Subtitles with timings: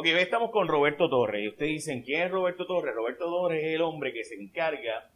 [0.00, 1.44] Ok, hoy estamos con Roberto Torres.
[1.44, 2.94] Y ustedes dicen, ¿quién es Roberto Torres?
[2.94, 5.10] Roberto Torres es el hombre que se encarga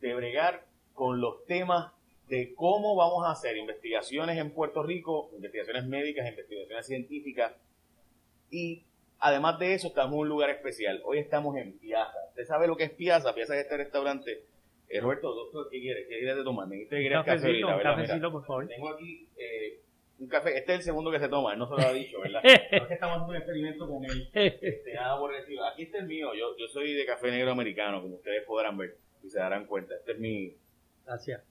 [0.00, 1.92] de bregar con los temas
[2.28, 7.52] de cómo vamos a hacer investigaciones en Puerto Rico, investigaciones médicas, investigaciones científicas.
[8.50, 8.84] Y
[9.18, 11.02] además de eso, estamos en un lugar especial.
[11.04, 12.16] Hoy estamos en Piazza.
[12.30, 13.34] ¿Usted sabe lo que es Piazza?
[13.34, 14.44] Piazza es este restaurante.
[14.88, 16.06] Eh, Roberto, doctor, ¿qué quieres?
[16.08, 16.66] ¿Qué quieres de tomar?
[16.68, 18.66] Me dijiste que querías café Cafecito, por favor.
[18.66, 19.81] Tengo aquí eh,
[20.22, 20.56] un café.
[20.56, 21.52] Este es el segundo que se toma.
[21.52, 22.42] Él no se lo ha dicho, ¿verdad?
[22.44, 24.30] No es que estamos haciendo un experimento con él.
[24.32, 25.34] Este, nada por.
[25.34, 26.32] Aquí está el mío.
[26.34, 29.94] Yo, yo soy de café negro americano, como ustedes podrán ver y se darán cuenta.
[29.96, 30.56] Este es mi,
[31.04, 31.42] Gracias.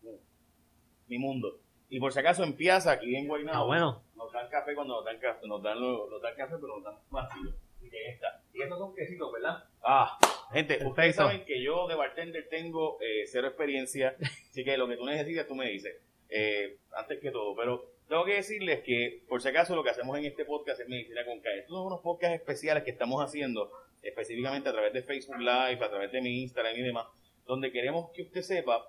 [1.07, 1.59] mi mundo.
[1.89, 4.03] Y por si acaso en Piazza, aquí en Guaynabo, Ah, bueno.
[4.15, 6.83] nos dan café cuando nos dan café, nos dan, lo- nos dan café, pero nos
[6.85, 7.51] dan vacío.
[7.81, 8.41] Y que está.
[8.53, 9.63] Y estos son quesitos, ¿verdad?
[9.83, 10.17] Ah,
[10.53, 14.15] gente, ustedes saben que yo de bartender tengo eh, cero experiencia,
[14.49, 15.97] así que lo que tú necesitas tú me dices,
[16.29, 17.55] eh, antes que todo.
[17.57, 20.89] Pero tengo que decirles que, por si acaso, lo que hacemos en este podcast es
[20.89, 21.59] Medicina con Calle.
[21.59, 25.89] Estos son unos podcasts especiales que estamos haciendo, específicamente a través de Facebook Live, a
[25.89, 27.07] través de mi Instagram y demás,
[27.45, 28.85] donde queremos que usted sepa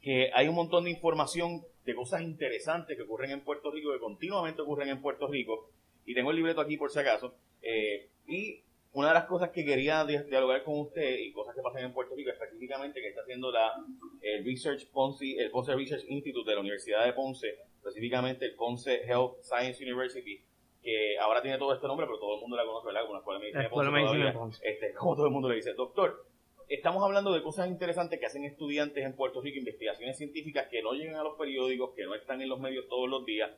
[0.00, 3.98] que hay un montón de información de cosas interesantes que ocurren en Puerto Rico, que
[3.98, 5.68] continuamente ocurren en Puerto Rico,
[6.06, 8.62] y tengo el libreto aquí por si acaso, eh, y
[8.94, 11.92] una de las cosas que quería di- dialogar con usted y cosas que pasan en
[11.92, 13.74] Puerto Rico específicamente que está haciendo la
[14.22, 17.58] el Research Ponce, el Ponce Research Institute de la Universidad de Ponce,
[17.90, 20.42] específicamente el Ponce Health Science University,
[20.82, 23.02] que ahora tiene todo este nombre, pero todo el mundo la conoce, ¿verdad?
[23.02, 23.68] Como la Escuela de Medicina La.
[23.68, 24.40] Escuela de Medicina todavía.
[24.40, 24.68] Ponce.
[24.68, 26.26] Este, como todo el mundo le dice, doctor,
[26.68, 30.92] estamos hablando de cosas interesantes que hacen estudiantes en Puerto Rico, investigaciones científicas que no
[30.92, 33.50] llegan a los periódicos, que no están en los medios todos los días.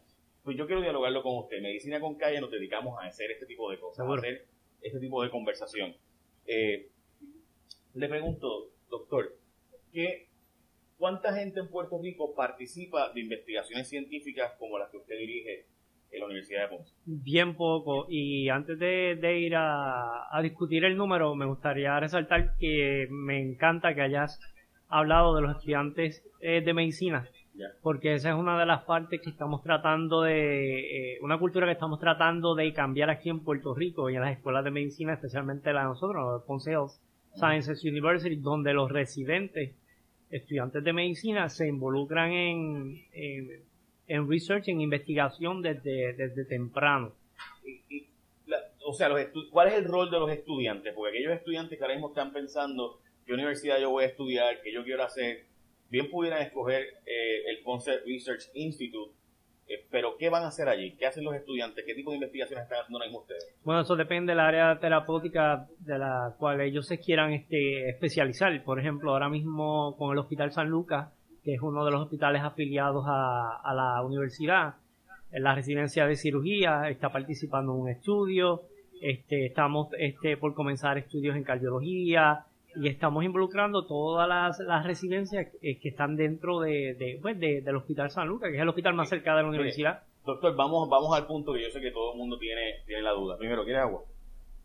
[0.42, 1.60] Pues yo quiero dialogarlo con usted.
[1.62, 4.46] Medicina con calle nos dedicamos a hacer este tipo de cosas, a hacer
[4.80, 5.94] este tipo de conversación.
[6.46, 6.88] Eh,
[7.94, 9.36] le pregunto, doctor,
[9.92, 10.28] ¿qué,
[11.02, 15.66] ¿cuánta gente en Puerto Rico participa de investigaciones científicas como las que usted dirige
[16.12, 16.94] en la Universidad de Ponce?
[17.04, 18.06] Bien poco.
[18.08, 23.40] Y antes de, de ir a, a discutir el número, me gustaría resaltar que me
[23.40, 24.38] encanta que hayas
[24.86, 27.28] hablado de los estudiantes eh, de medicina.
[27.82, 31.72] Porque esa es una de las partes que estamos tratando de, eh, una cultura que
[31.72, 35.72] estamos tratando de cambiar aquí en Puerto Rico y en las escuelas de medicina, especialmente
[35.72, 36.92] la de nosotros, la Ponce Health
[37.34, 39.74] Sciences University, donde los residentes,
[40.32, 47.12] estudiantes de medicina, se involucran en, en, research, en investigación desde, desde temprano.
[47.64, 48.08] y- y
[48.46, 49.20] la- o sea, los
[49.50, 50.92] ¿cuál es el rol de los estudiantes?
[50.94, 54.72] Porque aquellos estudiantes que ahora mismo están pensando qué universidad yo voy a estudiar, qué
[54.72, 55.44] yo quiero hacer,
[55.90, 59.12] bien pudieran escoger eh, el Ponce Research Institute,
[59.68, 60.92] eh, pero ¿qué van a hacer allí?
[60.96, 61.84] ¿Qué hacen los estudiantes?
[61.86, 63.54] ¿Qué tipo de investigaciones están haciendo ahora ustedes?
[63.64, 68.62] Bueno, eso depende del área terapéutica de la cual ellos se quieran este, especializar.
[68.64, 71.08] Por ejemplo, ahora mismo con el Hospital San Lucas,
[71.44, 74.74] que es uno de los hospitales afiliados a, a la universidad,
[75.32, 78.62] en la residencia de cirugía está participando en un estudio,
[79.00, 82.44] este, estamos este, por comenzar estudios en cardiología
[82.76, 87.60] y estamos involucrando todas las, las residencias eh, que están dentro de, de, pues, de-
[87.60, 90.02] del Hospital San Lucas, que es el hospital más cerca de la universidad.
[90.24, 93.10] Doctor, vamos, vamos al punto que yo sé que todo el mundo tiene, tiene la
[93.10, 93.36] duda.
[93.38, 94.04] Primero, ¿quieres agua?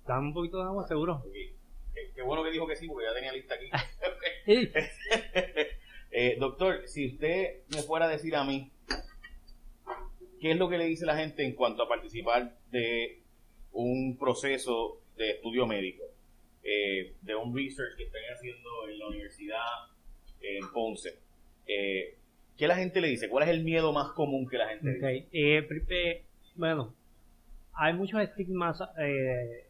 [0.08, 1.16] Dame un poquito de agua, seguro.
[1.16, 1.34] Ok.
[1.94, 3.70] Qué, qué bueno que dijo que sí, porque ya tenía lista aquí.
[6.10, 8.72] Eh, doctor, si usted me fuera a decir a mí,
[10.40, 13.22] ¿qué es lo que le dice la gente en cuanto a participar de
[13.74, 16.04] un proceso de estudio médico?
[16.70, 19.64] Eh, de un research que están haciendo en la universidad
[20.42, 21.18] en Ponce.
[21.66, 22.18] Eh,
[22.58, 23.30] ¿Qué la gente le dice?
[23.30, 25.06] ¿Cuál es el miedo más común que la gente dice?
[25.06, 26.24] Ok, eh, eh,
[26.56, 26.94] bueno,
[27.74, 29.66] hay muchos estigmas eh,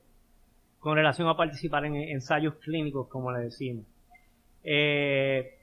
[0.80, 3.86] con relación a participar en ensayos clínicos, como le decimos.
[4.64, 5.54] Eh,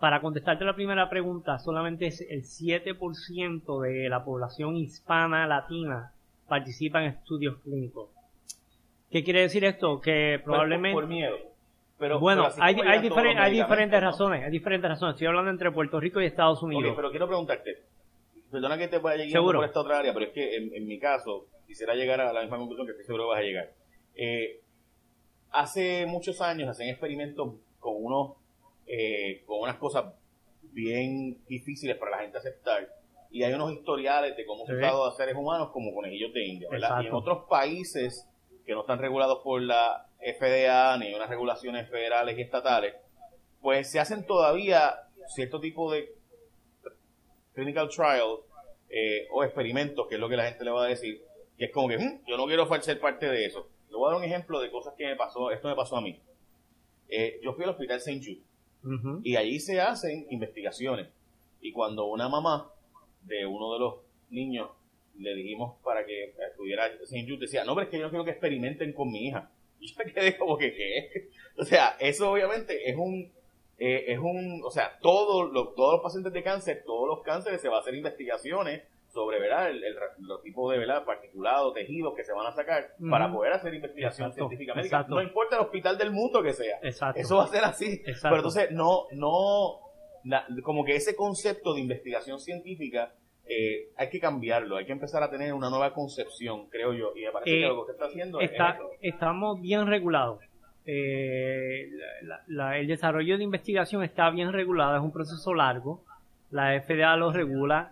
[0.00, 6.12] para contestarte la primera pregunta, solamente es el 7% de la población hispana latina
[6.48, 8.10] participa en estudios clínicos.
[9.10, 10.00] ¿Qué quiere decir esto?
[10.00, 10.94] Que probablemente...
[10.94, 11.36] Por, por miedo.
[11.98, 15.14] Pero, bueno, pero hay, hay, diferen- hay diferentes razones, hay diferentes razones.
[15.14, 16.90] Estoy hablando entre Puerto Rico y Estados Unidos.
[16.90, 17.78] Ok, pero quiero preguntarte,
[18.50, 19.58] perdona que te vaya guiando Seguro.
[19.60, 22.40] por esta otra área, pero es que en, en mi caso quisiera llegar a la
[22.42, 23.70] misma conclusión que estoy seguro vas a llegar.
[24.16, 24.60] Eh,
[25.52, 28.32] hace muchos años hacen experimentos con unos,
[28.88, 30.04] eh, con unas cosas
[30.72, 32.88] bien difíciles para la gente aceptar
[33.30, 34.82] y hay unos historiales de cómo se ha Sí.
[34.82, 37.02] usado a seres humanos como conejillos de India, ¿verdad?
[37.02, 38.28] Y en otros países
[38.64, 42.94] que no están regulados por la FDA ni unas regulaciones federales y estatales,
[43.60, 44.94] pues se hacen todavía
[45.28, 46.12] cierto tipo de
[47.54, 48.38] clinical trial
[48.90, 51.22] eh, o experimentos, que es lo que la gente le va a decir,
[51.58, 53.68] que es como que "Mm, yo no quiero ser parte de eso.
[53.90, 56.00] Le voy a dar un ejemplo de cosas que me pasó, esto me pasó a
[56.00, 56.20] mí.
[57.08, 58.20] Eh, yo fui al hospital St.
[58.24, 58.40] Jude
[59.24, 61.08] y allí se hacen investigaciones.
[61.60, 62.70] Y cuando una mamá
[63.22, 63.94] de uno de los
[64.30, 64.68] niños
[65.18, 67.24] le dijimos para que estuviera St.
[67.26, 69.50] Jude, decía, no, pero es que yo no quiero que experimenten con mi hija.
[69.80, 71.28] Y yo me quedé como que, ¿qué?
[71.58, 73.30] O sea, eso obviamente es un,
[73.78, 77.60] eh, es un, o sea, todos los, todos los pacientes de cáncer, todos los cánceres
[77.60, 78.82] se va a hacer investigaciones
[79.14, 79.70] sobre ¿verdad?
[79.70, 79.82] El,
[80.18, 81.04] los tipos de ¿verdad?
[81.04, 85.06] particulados, tejidos que se van a sacar para poder hacer investigación científica médica.
[85.08, 86.78] No importa el hospital del mundo que sea.
[86.82, 88.02] Eso va a ser así.
[88.04, 89.80] Pero entonces no, no,
[90.64, 93.14] como que ese concepto de investigación científica
[93.46, 97.12] eh, hay que cambiarlo, hay que empezar a tener una nueva concepción, creo yo.
[97.16, 100.40] Y me parece que eh, lo que usted está haciendo está, Estamos bien regulados.
[100.86, 101.88] Eh,
[102.74, 106.02] el desarrollo de investigación está bien regulado, es un proceso largo.
[106.50, 107.90] La FDA lo regula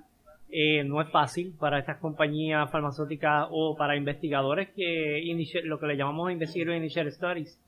[0.55, 5.25] eh, no es fácil para estas compañías farmacéuticas o para investigadores que
[5.65, 7.59] lo que le llamamos investigator initial studies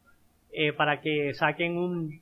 [0.53, 2.21] eh, para que saquen un,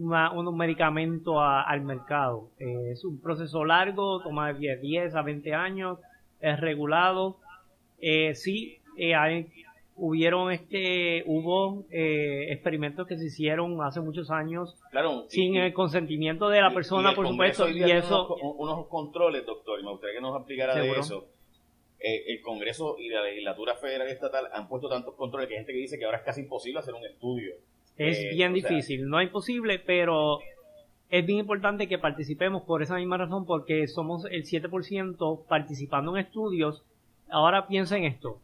[0.00, 2.48] un medicamento al mercado.
[2.58, 5.98] Eh, es un proceso largo, toma de 10 a 20 años,
[6.40, 7.36] es regulado.
[8.34, 8.78] sí,
[9.16, 9.46] hay,
[10.00, 14.74] hubieron este hubo eh, experimentos que se hicieron hace muchos años
[15.28, 19.90] sin el consentimiento de la persona por supuesto y eso unos, controles doctor y me
[19.90, 21.26] gustaría que nos explicara de eso
[21.98, 25.58] eh, el Congreso y la legislatura federal y estatal han puesto tantos controles que hay
[25.58, 27.52] gente que dice que ahora es casi imposible hacer un estudio
[28.00, 30.38] es eh, bien difícil no es imposible pero
[31.08, 36.24] es bien importante que participemos por esa misma razón porque somos el 7% participando en
[36.24, 36.84] estudios
[37.28, 38.40] ahora piensa en esto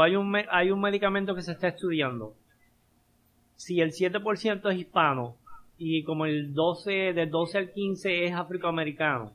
[0.00, 2.34] hay, un, hay un medicamento que se está estudiando.
[3.56, 5.36] Si el 7% es hispano
[5.76, 9.32] y como el 12, del 12 al 15 es afroamericano,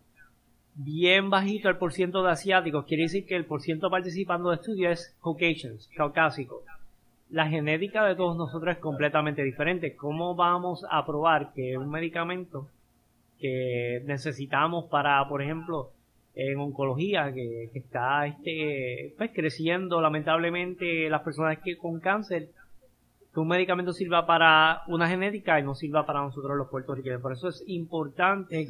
[0.74, 5.16] bien bajito el porciento de asiáticos, quiere decir que el porciento participando de estudio es
[5.22, 6.64] Caucasians, caucásico.
[7.30, 9.96] La genética de todos nosotros es completamente diferente.
[9.96, 12.70] ¿Cómo vamos a probar que un medicamento
[13.40, 15.92] que necesitamos para, por ejemplo,
[16.38, 22.50] en oncología que, está este, pues, creciendo lamentablemente las personas que con cáncer
[23.34, 27.34] que un medicamento sirva para una genética y no sirva para nosotros los puertorriqueños por
[27.34, 28.68] eso es importante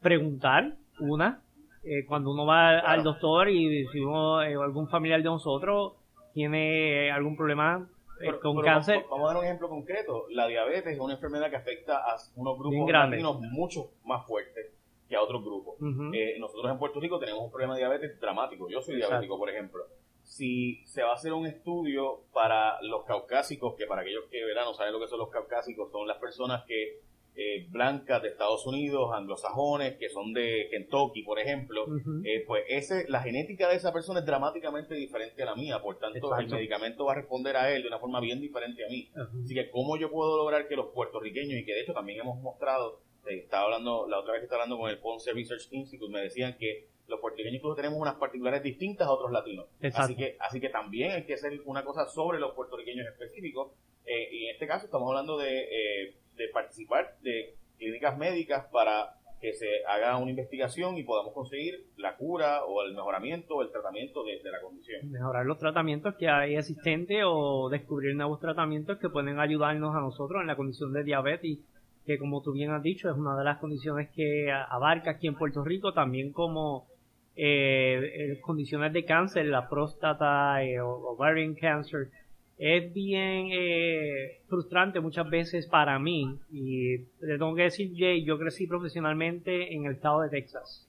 [0.00, 1.42] preguntar una
[1.84, 5.92] eh, cuando uno va al doctor y si uno, eh, algún familiar de nosotros
[6.36, 7.88] tiene algún problema
[8.20, 9.06] eh, con cáncer.
[9.08, 10.26] Vamos, a dar un ejemplo concreto.
[10.28, 14.70] La diabetes es una enfermedad que afecta a unos grupos latinos mucho más fuertes
[15.08, 15.76] que a otros grupos.
[16.12, 18.68] Eh, nosotros en Puerto Rico tenemos un problema de diabetes dramático.
[18.68, 19.84] Yo soy diabético, por ejemplo.
[20.24, 24.66] Si se va a hacer un estudio para los caucásicos, que para aquellos que verán
[24.66, 27.00] no saben lo que son los caucásicos, son las personas que
[27.36, 31.86] eh, blancas de Estados Unidos, anglosajones, que son de Kentucky, por ejemplo,
[32.24, 35.98] eh, pues ese, la genética de esa persona es dramáticamente diferente a la mía, por
[35.98, 39.10] tanto el medicamento va a responder a él de una forma bien diferente a mí.
[39.44, 42.40] Así que cómo yo puedo lograr que los puertorriqueños, y que de hecho también hemos
[42.40, 46.20] mostrado estaba hablando, la otra vez que estaba hablando con el Ponce Research Institute, me
[46.20, 49.66] decían que los puertorriqueños incluso tenemos unas particulares distintas a otros latinos.
[49.94, 53.72] Así que, así que también hay que hacer una cosa sobre los puertorriqueños específicos.
[54.04, 59.14] Eh, y en este caso estamos hablando de, eh, de participar de clínicas médicas para
[59.40, 63.70] que se haga una investigación y podamos conseguir la cura o el mejoramiento o el
[63.70, 65.10] tratamiento de, de, la condición.
[65.10, 70.40] Mejorar los tratamientos que hay existentes o descubrir nuevos tratamientos que pueden ayudarnos a nosotros
[70.40, 71.58] en la condición de diabetes
[72.06, 75.34] que como tú bien has dicho es una de las condiciones que abarca aquí en
[75.34, 76.86] Puerto Rico, también como
[77.34, 82.10] eh, eh condiciones de cáncer, la próstata eh, ovarian cancer,
[82.58, 88.38] es bien eh, frustrante muchas veces para mí y le tengo que decir Jay, yo
[88.38, 90.88] crecí profesionalmente en el estado de Texas.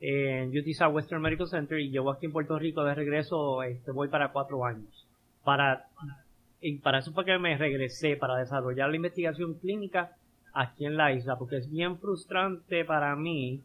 [0.00, 4.08] En UT Western Medical Center y llevo aquí en Puerto Rico de regreso este, voy
[4.08, 5.06] para cuatro años.
[5.44, 5.86] Para
[6.62, 10.16] y para eso fue que me regresé para desarrollar la investigación clínica
[10.52, 13.62] aquí en la isla, porque es bien frustrante para mí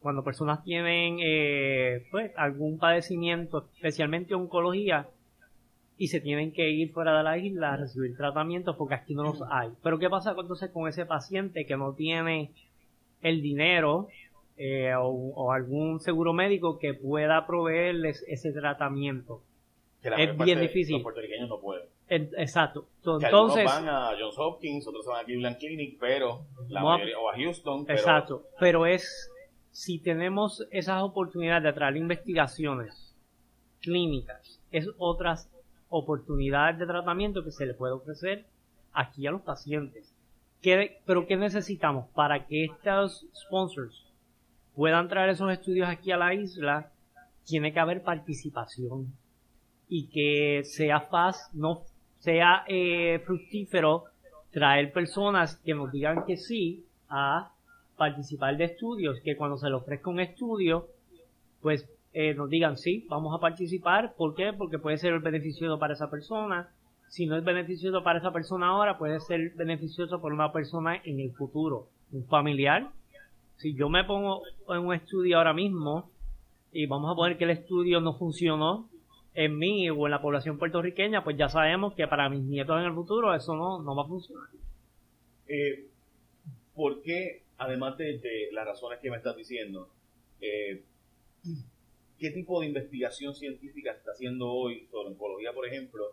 [0.00, 5.08] cuando personas tienen eh, pues algún padecimiento, especialmente oncología,
[5.96, 9.22] y se tienen que ir fuera de la isla a recibir tratamientos porque aquí no
[9.22, 9.70] los hay.
[9.82, 12.50] Pero ¿qué pasa entonces con ese paciente que no tiene
[13.22, 14.08] el dinero
[14.56, 19.42] eh, o, algún seguro médico que pueda proveerles ese tratamiento?
[20.02, 20.96] es bien difícil.
[20.96, 21.86] Los puertorriqueños no pueden.
[22.08, 22.86] Exacto.
[22.98, 27.34] Entonces, van a Johns Hopkins, otros van a Cleveland Clinic, pero la mayoría, o a
[27.34, 27.86] Houston.
[27.86, 28.42] Pero, exacto.
[28.60, 29.30] Pero es
[29.70, 33.16] si tenemos esas oportunidades de atraer investigaciones
[33.80, 35.50] clínicas, es otras
[35.96, 38.44] oportunidades de tratamiento que se le puede ofrecer
[38.92, 40.12] aquí a los pacientes.
[40.60, 42.08] ¿Qué, pero ¿qué necesitamos?
[42.14, 44.04] Para que estos sponsors
[44.74, 46.90] puedan traer esos estudios aquí a la isla,
[47.44, 49.12] tiene que haber participación
[49.88, 51.82] y que sea fácil, no
[52.18, 54.04] sea eh, fructífero
[54.50, 57.52] traer personas que nos digan que sí a
[57.96, 60.88] participar de estudios, que cuando se le ofrezca un estudio,
[61.62, 64.14] pues eh, nos digan sí, vamos a participar.
[64.14, 64.52] ¿Por qué?
[64.52, 66.70] Porque puede ser beneficioso para esa persona.
[67.08, 71.18] Si no es beneficioso para esa persona ahora, puede ser beneficioso para una persona en
[71.18, 72.88] el futuro, un familiar.
[73.56, 76.08] Si yo me pongo en un estudio ahora mismo
[76.72, 78.88] y vamos a poner que el estudio no funcionó
[79.34, 82.86] en mí o en la población puertorriqueña, pues ya sabemos que para mis nietos en
[82.86, 84.48] el futuro eso no, no va a funcionar.
[85.48, 85.88] Eh,
[86.76, 88.20] ¿Por qué, además de,
[88.52, 89.88] las razones que me estás diciendo,
[90.40, 90.82] eh,
[92.18, 96.04] qué tipo de investigación científica está haciendo hoy sobre oncología, por ejemplo,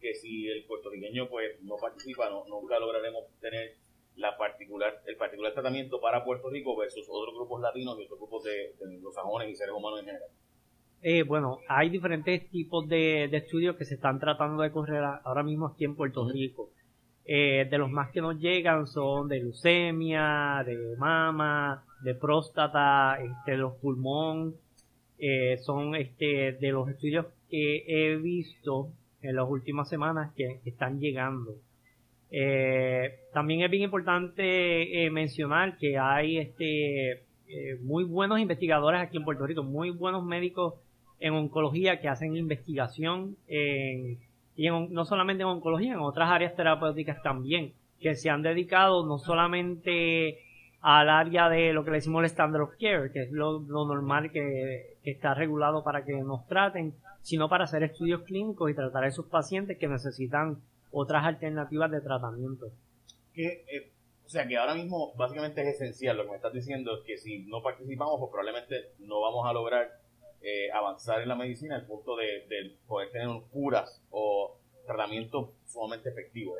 [0.00, 3.76] que si el puertorriqueño pues no participa, no, nunca lograremos tener
[4.16, 8.44] la particular, el particular tratamiento para Puerto Rico versus otros grupos latinos y otros grupos
[8.44, 10.28] de, los sajones y seres humanos en general?
[11.02, 15.66] Eh, bueno, hay diferentes tipos de, estudios que se están tratando de correr ahora mismo
[15.66, 16.70] aquí en Puerto Rico.
[17.26, 23.52] Eh, de los más que nos llegan son de leucemia, de mama, de próstata, este,
[23.52, 24.54] de los pulmón.
[25.18, 28.88] Eh, son este, de los estudios que he visto
[29.22, 31.54] en las últimas semanas que están llegando.
[32.36, 39.16] Eh, también es bien importante eh, mencionar que hay este, eh, muy buenos investigadores aquí
[39.18, 40.74] en Puerto Rico, muy buenos médicos
[41.20, 44.18] en oncología que hacen investigación en,
[44.56, 49.18] y no solamente en oncología, en otras áreas terapéuticas también, que se han dedicado no
[49.18, 50.40] solamente
[50.80, 54.32] al área de lo que le decimos el standard of care, que es lo, normal
[54.32, 59.04] que, que, está regulado para que nos traten, sino para hacer estudios clínicos y tratar
[59.04, 62.66] a esos pacientes que necesitan otras alternativas de tratamiento.
[63.32, 63.92] Que, eh,
[64.24, 67.18] o sea, que ahora mismo básicamente es esencial lo que me estás diciendo, es que
[67.18, 70.04] si no participamos, pues probablemente no vamos a lograr
[70.46, 76.58] eh, avanzar en la medicina al punto de, poder tener curas o tratamientos sumamente efectivos.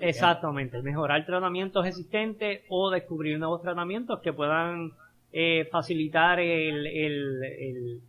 [0.00, 4.92] exactamente, mejorar tratamientos existentes o descubrir nuevos tratamientos que puedan
[5.32, 8.02] eh, facilitar el, el,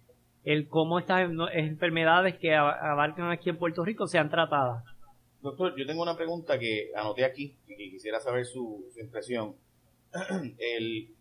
[0.43, 4.83] el, cómo estas enfermedades que abarcan aquí en Puerto Rico sean tratadas.
[5.41, 9.55] Doctor, yo tengo una pregunta que anoté aquí y que quisiera saber su, impresión.
[10.57, 11.13] el,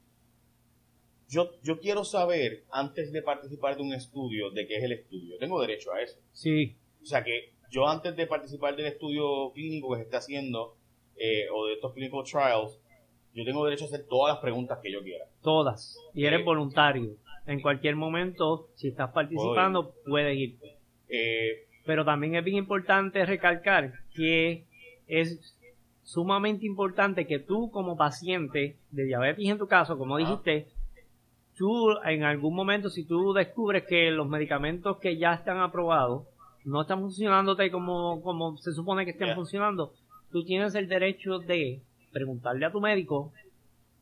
[1.29, 5.39] yo, yo quiero saber, antes de participar de un estudio, de qué es el estudio.
[5.39, 6.19] Tengo derecho a eso.
[6.33, 6.77] Sí.
[7.03, 10.77] O sea que yo antes de participar del estudio clínico que se está haciendo,
[11.17, 12.81] eh, o de estos clinical trials,
[13.39, 15.25] yo tengo derecho a hacer todas las preguntas que yo quiera.
[15.43, 15.97] Todas.
[16.13, 17.15] Y eres eh, voluntario.
[17.47, 20.77] En cualquier momento, si estás participando, puedes irte.
[21.09, 24.65] Eh, pero también es bien importante recalcar que
[25.07, 25.57] es
[26.03, 30.67] sumamente importante que tú como paciente de diabetes en tu caso, como dijiste,
[31.57, 36.25] tú en algún momento si tú descubres que los medicamentos que ya están aprobados
[36.65, 39.93] no están funcionándote como, como se supone que estén funcionando,
[40.31, 41.81] tú tienes el derecho de
[42.13, 43.33] preguntarle a tu médico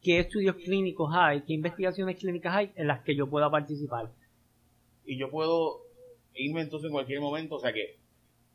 [0.03, 4.11] qué estudios clínicos hay, qué investigaciones clínicas hay en las que yo pueda participar.
[5.05, 5.83] Y yo puedo
[6.35, 7.97] irme entonces en cualquier momento, o sea que,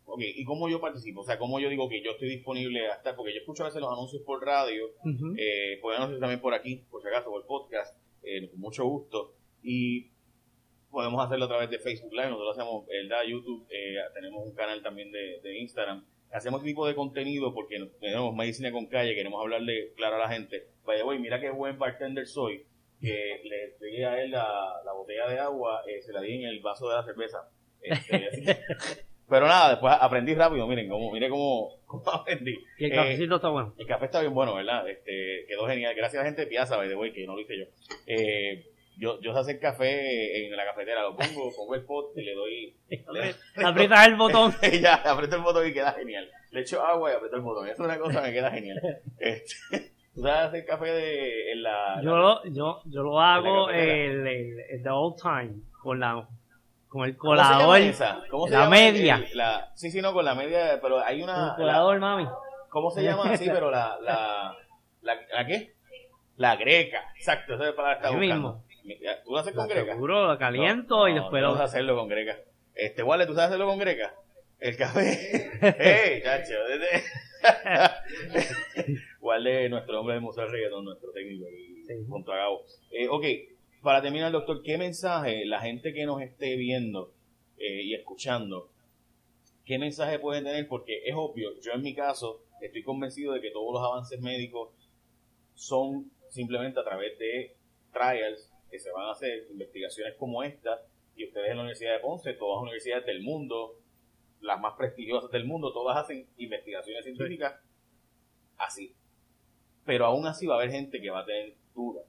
[0.06, 1.22] ok, ¿y cómo yo participo?
[1.22, 3.82] O sea, ¿cómo yo digo que yo estoy disponible hasta, porque yo escucho a veces
[3.82, 4.92] los anuncios por radio,
[5.38, 8.86] eh, pueden anunciar también por aquí, por si acaso, por el podcast, eh, con mucho
[8.86, 10.08] gusto, y
[10.92, 13.24] podemos hacerlo a través de Facebook Live, nosotros hacemos, ¿verdad?
[13.28, 18.36] YouTube, eh, tenemos un canal también de, Instagram, hacemos este tipo de contenido porque tenemos
[18.36, 22.28] medicina con calle, queremos hablarle claro a la gente, vaya, güey, mira qué buen bartender
[22.28, 22.66] soy,
[23.00, 26.60] que le pedí a él la, la botella de agua, se la di en el
[26.60, 27.50] vaso de la cerveza
[27.82, 28.60] este,
[29.30, 31.80] pero nada, después aprendí rápido, miren cómo, miren cómo,
[32.14, 32.58] aprendí.
[32.78, 33.74] Y el cafecito está bueno.
[33.78, 34.88] El café está bien bueno, ¿verdad?
[34.90, 35.96] Este, quedó genial.
[35.96, 37.66] Gracias a la gente de Piazza, by the way, que no lo hice yo.
[38.08, 38.71] Eh,
[39.02, 42.36] yo, yo sé hacer café en la cafetera, lo pongo, pongo el pot y le
[42.36, 42.76] doy...
[43.66, 44.54] Aprietas el botón.
[44.82, 46.30] ya, aprieto el botón y queda genial.
[46.52, 47.68] Le echo agua y aprieto el botón.
[47.68, 48.80] Es una cosa que queda genial.
[49.18, 49.56] Este,
[50.14, 52.00] ¿Tú sabes hacer café de, en la...
[52.04, 56.28] Yo, lo, yo, yo lo hago el, el, el, the old time, con la
[56.88, 57.80] con el colador.
[58.30, 59.26] ¿Cómo se llama la media.
[59.34, 61.52] la, sí, sí, no, con la media, pero hay una.
[61.52, 62.28] El colador, mami.
[62.70, 63.36] ¿Cómo se llama?
[63.38, 64.58] Sí, pero la, la,
[65.02, 65.74] la, la qué?
[66.36, 67.14] La greca.
[67.16, 68.36] Exacto, esa es para estar buscando.
[68.36, 68.71] mismo.
[69.24, 69.94] ¿Tú lo haces con greca?
[69.94, 71.50] Seguro, lo caliento y después lo.
[71.50, 72.40] Vamos a hacerlo con greca.
[72.76, 74.14] Este, Wale, ¿tú sabes hacerlo con greca?
[74.60, 75.50] El café.
[75.80, 76.54] ¡Ey, chacho!
[79.22, 82.66] Wale, nuestro hombre de Museo Reggaeton, nuestro técnico ahí, junto a Gabo.
[82.92, 83.26] Eh, ok,
[83.82, 87.12] para terminar, doctor, ¿qué mensaje la gente que nos esté viendo
[87.58, 88.70] eh, y escuchando,
[89.66, 90.68] qué mensaje puede tener?
[90.68, 94.70] Porque es obvio, yo en mi caso estoy convencido de que todos los avances médicos
[95.56, 97.56] son simplemente a través de
[97.92, 100.82] trials que se van a hacer, investigaciones como esta,
[101.16, 103.76] y ustedes en la Universidad de Ponce, todas las universidades del mundo,
[104.40, 107.60] las más prestigiosas del mundo, todas hacen investigaciones científicas
[108.58, 108.96] así.
[109.86, 112.06] Pero aún así va a haber gente que va a tener dudas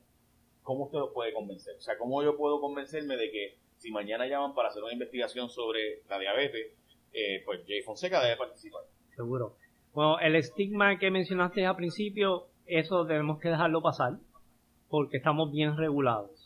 [0.62, 1.74] ¿cómo usted lo puede convencer?
[1.76, 5.48] O sea, ¿cómo yo puedo convencerme de que si mañana llaman para hacer una investigación
[5.48, 6.72] sobre la diabetes,
[7.12, 8.82] eh, pues Jay Fonseca debe participar.
[9.16, 9.56] Seguro.
[9.92, 14.18] Bueno, el estigma que mencionaste al principio, eso debemos que dejarlo pasar,
[14.88, 16.41] porque estamos bien regulados.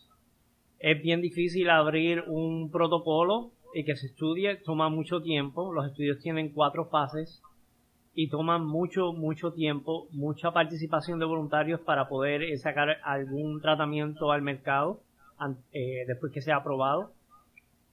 [0.86, 6.20] Es bien difícil abrir un protocolo y que se estudie, toma mucho tiempo, los estudios
[6.20, 7.42] tienen cuatro fases
[8.14, 14.30] y toman mucho, mucho tiempo, mucha participación de voluntarios para poder eh, sacar algún tratamiento
[14.30, 15.00] al mercado
[15.72, 17.10] eh, después que sea aprobado.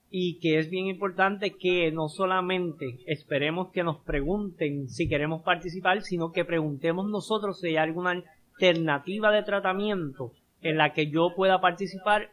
[0.08, 6.02] Y que es bien importante que no solamente esperemos que nos pregunten si queremos participar,
[6.02, 8.22] sino que preguntemos nosotros si hay alguna
[8.52, 10.30] alternativa de tratamiento
[10.62, 12.30] en la que yo pueda participar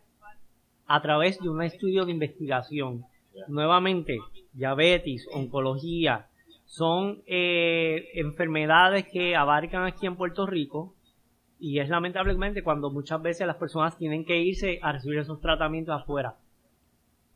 [0.94, 3.06] a través de un estudio de investigación.
[3.48, 4.18] Nuevamente,
[4.52, 6.28] diabetes, oncología,
[6.66, 10.94] son eh, enfermedades que abarcan aquí en Puerto Rico
[11.60, 15.96] y es lamentablemente cuando muchas veces las personas tienen que irse a recibir esos tratamientos
[15.96, 16.36] afuera.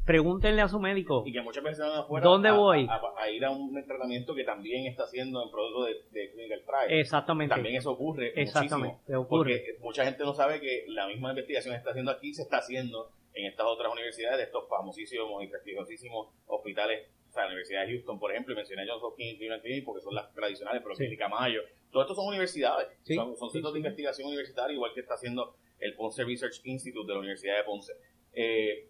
[0.03, 1.23] Pregúntenle a su médico.
[1.25, 2.87] Y que muchas veces van afuera ¿Dónde a, voy?
[3.17, 6.99] A, ir a un tratamiento que también está haciendo en producto de, de clinical trial.
[6.99, 7.55] Exactamente.
[7.55, 9.15] También eso ocurre Exactamente.
[9.15, 9.57] Ocurre.
[9.57, 12.57] Porque mucha gente no sabe que la misma investigación que está haciendo aquí se está
[12.57, 17.85] haciendo en estas otras universidades, de estos famosísimos y prestigiosísimos hospitales o sea, la Universidad
[17.85, 20.33] de Houston, por ejemplo, y mencioné a Johns Hopkins y Cleveland Clinic porque son las
[20.33, 21.03] tradicionales, pero Sí.
[21.03, 24.93] Clínica Mayo, todo esto son universidades, Sí, son, son sí, centros de investigación universitaria, igual
[24.93, 27.91] que está haciendo el Ponce Research Institute de la Universidad de Ponce.
[28.31, 28.87] Eh,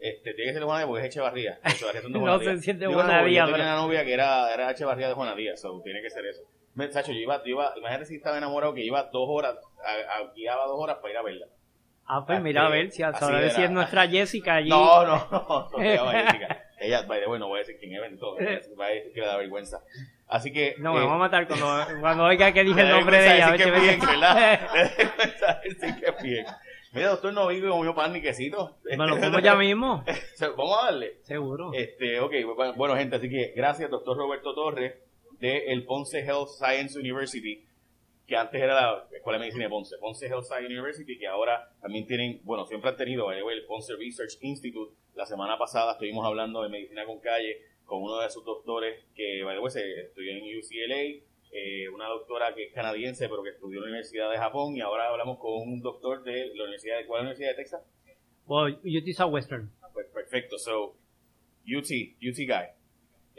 [0.00, 1.60] Este, tiene que ser de Juana Díaz porque es Echevarría.
[1.64, 2.64] Echevarría son de No Juana sé Díaz.
[2.64, 5.08] si es de Digo, Juana no, Díaz, Yo tenía una novia que era, era Echevarría
[5.08, 6.42] de Juana Díaz, so, tiene que ser eso.
[6.78, 10.18] Me, Sacho, yo iba, yo iba, imagínate si estaba enamorado que iba dos horas, a,
[10.20, 11.46] a- guiaba dos horas para ir a verla.
[12.06, 13.50] Ah, pues mira, a ver si Así ahora era.
[13.50, 14.70] si es nuestra Jessica allí.
[14.70, 16.64] No, no, no, no Jessica.
[16.80, 18.36] Ella, by the way, no voy a decir quién es, bendito,
[18.80, 19.80] va a decir que le da vergüenza.
[20.28, 20.76] Así que...
[20.78, 21.66] No, me eh, vamos a matar cuando,
[22.00, 23.48] cuando oiga que dije el nombre de ella.
[23.48, 24.60] a si que bien, ¿verdad?
[26.00, 26.46] Que bien.
[26.92, 28.76] Mira, doctor, no vive comió pan ni quesito.
[28.84, 30.04] Me lo como ya mismo.
[30.56, 31.16] Vamos a darle.
[31.22, 31.72] Seguro.
[31.74, 34.94] Este, ok, bueno, bueno, gente, así que gracias, doctor Roberto Torres,
[35.40, 37.64] de el Ponce Health Science University,
[38.26, 41.70] que antes era la Escuela de Medicina de Ponce, Ponce Health Science University, que ahora
[41.80, 44.94] también tienen, bueno, siempre han tenido el Ponce Research Institute.
[45.14, 49.42] La semana pasada estuvimos hablando de medicina con calle con uno de sus doctores que,
[49.42, 53.50] by the way, se estudió en UCLA, eh, una doctora que es canadiense, pero que
[53.50, 56.98] estudió en la Universidad de Japón, y ahora hablamos con un doctor de la Universidad
[56.98, 57.82] de, ¿cuál Universidad de Texas?
[58.46, 59.70] Well, UT Southwestern.
[59.94, 60.96] Pues perfecto, so
[61.66, 62.77] UT, UT guy.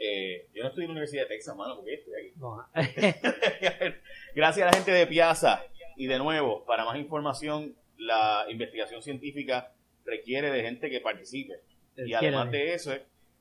[0.02, 2.32] Eh, yo no estoy en la Universidad de Texas, mano, porque estoy aquí.
[2.36, 2.66] No.
[4.34, 5.62] Gracias a la gente de Piazza.
[5.96, 9.72] Y de nuevo, para más información, la investigación científica
[10.06, 11.54] requiere de gente que participe.
[11.96, 12.92] Y además de eso,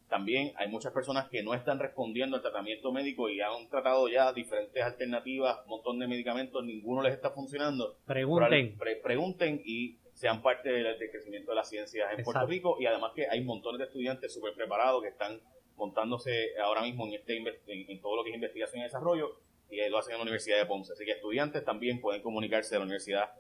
[0.10, 4.34] también hay muchas personas que no están respondiendo al tratamiento médico y han tratado ya
[4.34, 7.95] diferentes alternativas, un montón de medicamentos, ninguno les está funcionando.
[8.06, 8.76] Pregunten.
[8.78, 12.45] Pre- pregunten y sean parte del, del crecimiento de las ciencias en Puerto.
[12.45, 15.39] Rico y además que hay montones de estudiantes súper preparados que están
[15.80, 17.48] montándose ahora mismo en, este, en,
[17.89, 19.39] en todo lo que es investigación y desarrollo
[19.72, 20.94] y lo hacen en la Universidad de Ponce.
[20.94, 23.32] Así que estudiantes también pueden comunicarse a la universidad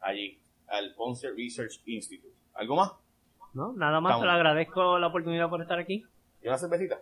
[0.00, 2.34] allí, al Ponce Research Institute.
[2.54, 2.92] ¿Algo más?
[3.54, 6.04] No, nada más, te agradezco la oportunidad por estar aquí.
[6.42, 6.98] ¿Y una cervecita?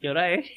[0.00, 0.48] ¿Qué hora es?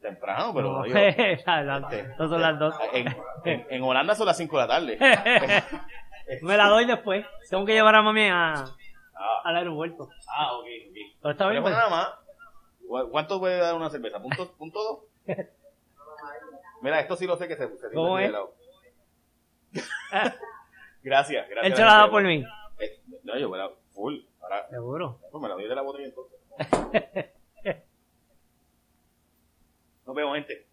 [0.00, 0.98] Temprano, pero No, digo,
[2.18, 2.74] no son las dos.
[2.92, 3.08] en,
[3.44, 4.98] en- en Holanda son las 5 de la tarde.
[6.42, 7.24] Me la doy después.
[7.50, 8.52] Tengo que llevar a mami a,
[9.16, 10.08] Ah, al aeropuerto.
[10.28, 10.96] ah ok, ok.
[11.22, 11.74] Pero está bien, Pero pues.
[11.76, 12.08] nada más.
[12.86, 14.20] ¿Cu- ¿Cuánto puede dar una cerveza?
[14.20, 14.98] ¿Punto, punto dos?
[16.82, 18.30] Mira, esto sí lo sé que se, se ¿Cómo es?
[18.30, 18.54] lado.
[21.02, 21.64] Gracias, gracias.
[21.66, 22.44] Él se por mí.
[22.78, 24.20] Eh, no, yo me la full.
[24.40, 25.18] Ahora, Seguro.
[25.30, 26.38] pues me la doy de la botella entonces.
[30.06, 30.66] Nos vemos, gente.